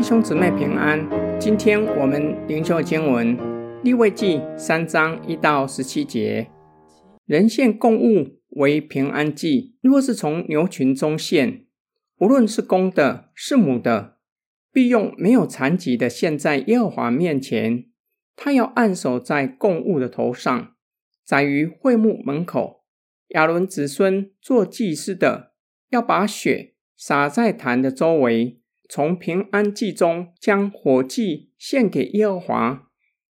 [0.00, 1.06] 弟兄姊妹平安，
[1.38, 3.36] 今天我们灵修经文
[3.84, 6.50] 立位记三章一到十七节。
[7.26, 11.66] 人献供物为平安祭，若是从牛群中献，
[12.18, 14.16] 无论是公的，是母的，
[14.72, 17.84] 必用没有残疾的献在耶和华面前。
[18.34, 20.72] 他要按手在供物的头上，
[21.26, 22.86] 宰于会幕门口。
[23.34, 25.52] 亚伦子孙做祭司的，
[25.90, 28.59] 要把血洒在坛的周围。
[28.92, 32.88] 从平安祭中将火祭献给耶和华，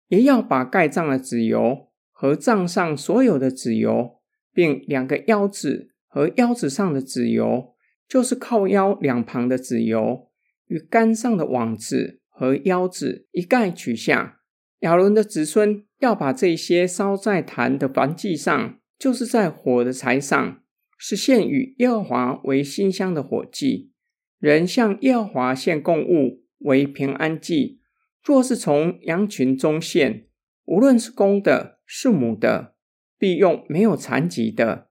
[0.08, 4.20] 也要把盖脏的脂油和脏上所有的脂油，
[4.52, 7.74] 并两个腰子和腰子上的脂油，
[8.06, 10.28] 就是靠腰两旁的脂油，
[10.66, 14.40] 与竿上的网子和腰子一概取下。
[14.80, 20.60] 亚伦的子孙要把这些烧在坛的燔祭上，就是在火的柴上，
[20.98, 23.94] 是献与耶和华为馨香的火祭。
[24.38, 27.80] 人向耶和华献供物为平安祭，
[28.22, 30.26] 若是从羊群中献，
[30.64, 32.74] 无论是公的，是母的，
[33.18, 34.88] 必用没有残疾的。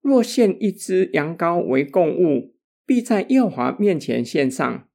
[0.00, 2.54] 若献一只羊羔为供物，
[2.86, 4.88] 必在耶和华面前献上，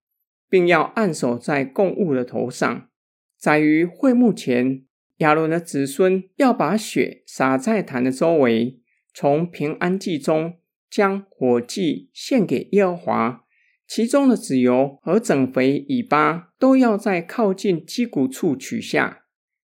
[0.50, 2.90] 并要按手在供物的头上，
[3.38, 4.86] 宰于会幕前。
[5.18, 8.80] 亚伦的子孙要把血洒在坛的周围，
[9.14, 10.54] 从平安祭中
[10.90, 13.46] 将火祭献给耶和华。
[13.90, 19.24] 其中的脂油和整肥尾巴都要在靠近基骨处取下，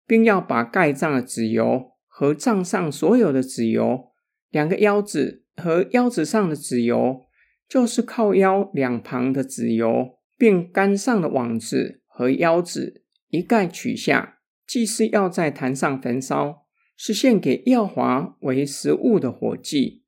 [0.06, 4.12] 并要把盖脏的脂油和脏上所有的脂油，
[4.52, 7.26] 两个腰子和腰子上的脂油，
[7.68, 14.38] 就是靠腰两旁的脂油，并肝上的网子和腰子，一概取下。
[14.68, 20.04] 祭司要在坛上焚烧，是献给耀华为食物的火祭。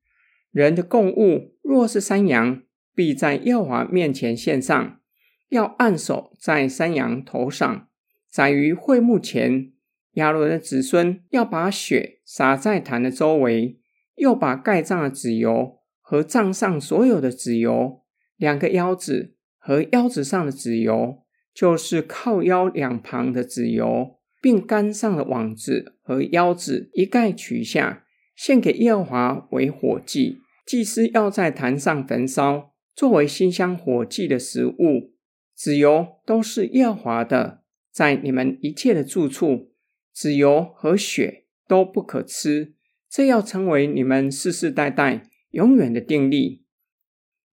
[0.52, 2.62] 人的供物若是山羊，
[2.94, 5.00] 必在耶和华面前献上，
[5.48, 7.88] 要按手在山羊头上，
[8.30, 9.72] 宰于会幕前。
[10.12, 13.80] 亚伦的子孙要把血洒在坛的周围，
[14.14, 18.02] 又把盖脏的脂油和帐上所有的脂油，
[18.36, 28.04] 两个腰子和腰子上的脂油，就是靠腰两旁的脂油，并杆上的网子和腰子，一概取下，
[28.36, 30.38] 献给耶和华为火祭。
[30.64, 32.73] 祭司要在坛上焚烧。
[32.94, 35.12] 作为馨香火祭的食物，
[35.56, 39.72] 脂油都是耶和华的，在你们一切的住处，
[40.12, 42.74] 脂油和血都不可吃，
[43.10, 46.64] 这要成为你们世世代代永远的定例。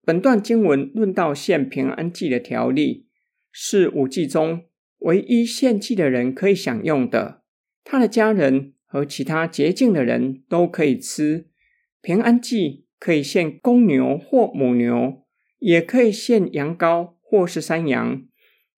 [0.03, 3.07] 本段经文论到献平安祭的条例，
[3.51, 4.63] 是五祭中
[4.99, 7.43] 唯一献祭的人可以享用的，
[7.83, 11.49] 他的家人和其他洁净的人都可以吃。
[12.01, 15.26] 平安祭可以献公牛或母牛。
[15.59, 18.23] 也可以献羊羔或是山羊，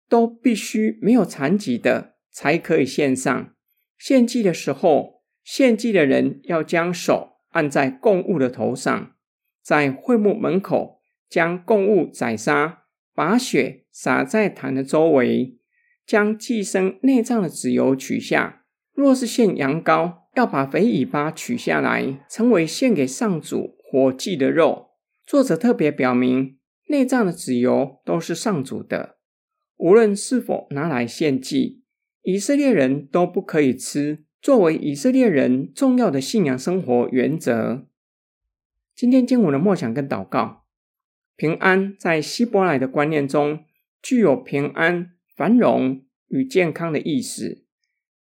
[0.07, 3.53] 都必须没有残疾的才可以献上。
[3.97, 9.15] 献祭的时候，献祭的人要将手按在供物的头上，
[9.63, 12.83] 在会幕门口将供物宰杀，
[13.15, 15.57] 把血洒在坛的周围，
[16.05, 18.65] 将寄生内脏的脂油取下。
[18.93, 24.91] 若是献羊羔，要把肥尾巴取下来，成为献给上主火祭的肉。
[25.25, 26.56] 作者特别表明。
[26.87, 29.17] 内脏的脂油都是上主的，
[29.77, 31.83] 无论是否拿来献祭，
[32.23, 37.85] 以色列人都不可以吃，作为以色列人重要的信仰生活原则。
[38.95, 40.63] 今天经文的默想跟祷告，
[41.35, 43.65] 平安在希伯来的观念中
[44.01, 47.63] 具有平安、繁荣与健康的意思。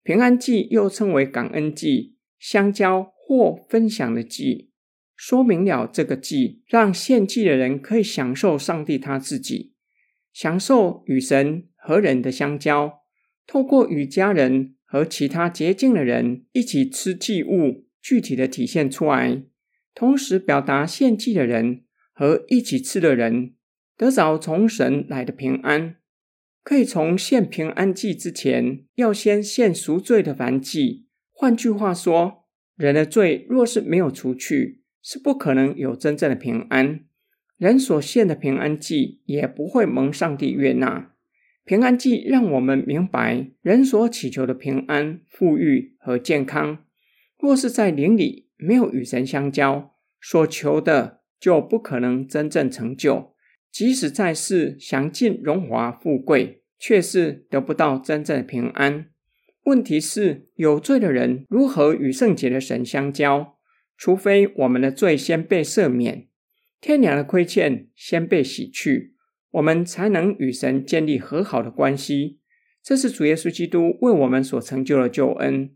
[0.03, 4.71] 平安祭又称为感恩祭、相交或分享的祭。
[5.15, 9.73] 说明了这个祭，让献祭的人可以享受上帝他自己，
[10.33, 12.99] 享受与神和人的相交，
[13.47, 19.43] 透过与家人和其他洁净的人一起吃祭物，具体的体现出来，
[19.93, 21.83] 同时表达献祭的人
[22.13, 23.53] 和一起吃的人
[23.97, 25.95] 得着从神来的平安。
[26.63, 31.05] 可以从献平安祭之前，要先献赎罪的燔祭。
[31.31, 32.45] 换句话说，
[32.75, 37.01] 人的罪若是没有除去，是不可能有真正的平安，
[37.57, 41.11] 人所献的平安祭也不会蒙上帝悦纳。
[41.63, 46.79] 平安祭让我们明白，人所祈求的平安、富裕和健康，
[47.39, 53.35] 若是在灵里没有与神相交，所求的就不可能真正成就。
[53.71, 59.05] 即使在世享尽荣华富贵，却是得不到真正的平安。
[59.65, 63.54] 问题是，有罪的人如何与圣洁的神相交？
[63.97, 66.27] 除非我们的罪先被赦免，
[66.81, 69.15] 天良的亏欠先被洗去，
[69.51, 72.39] 我们才能与神建立和好的关系。
[72.83, 75.71] 这是主耶稣基督为我们所成就的救恩。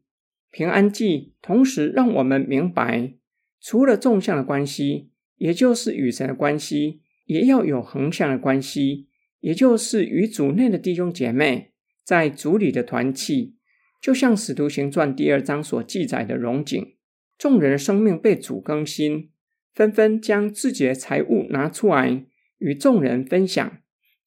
[0.51, 3.15] 平安祭同时让我们明白，
[3.61, 9.07] 除了纵向的关系，也就是与神的关系，也要有横向的关系，
[9.39, 11.71] 也就是与主内的弟兄姐妹
[12.03, 13.55] 在主里的团契。
[14.01, 16.95] 就像《使徒行传》第二章所记载的荣景，
[17.39, 19.31] 众人的生命被主更新，
[19.73, 22.25] 纷纷将自己的财物拿出来
[22.57, 23.79] 与众人分享，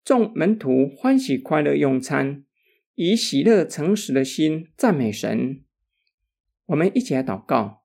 [0.02, 2.46] 众门徒欢喜快乐用餐，
[2.94, 5.60] 以喜乐诚实的心赞美神。
[6.64, 7.82] 我们一起来祷告，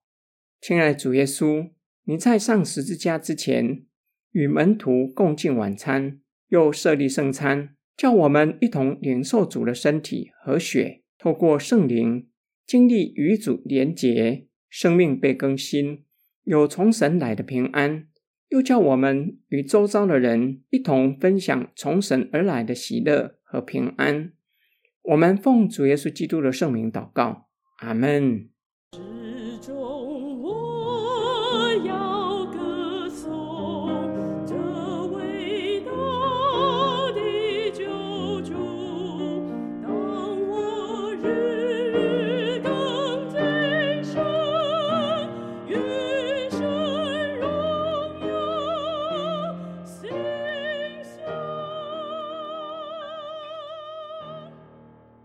[0.62, 1.72] 亲爱的主耶稣，
[2.06, 3.84] 你在上十字架之前，
[4.32, 11.04] 与门徒共进晚餐，又设立圣餐，叫我们一同领受主的身体和血。
[11.18, 12.30] 透过圣灵
[12.66, 16.04] 经历与主连结，生命被更新，
[16.44, 18.08] 有从神来的平安，
[18.50, 24.34] 又叫我们与周遭的人一同分享从神而来的喜乐和平安。
[25.04, 27.48] 我们奉主耶稣基督的圣名祷告，
[27.80, 28.50] 阿门。